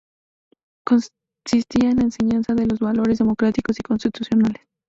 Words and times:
Consistía 0.83 1.91
en 1.91 1.97
la 1.97 2.01
enseñanza 2.05 2.55
de 2.55 2.65
los 2.65 2.79
valores 2.79 3.19
democráticos 3.19 3.79
y 3.79 3.83
constitucionales. 3.83 4.65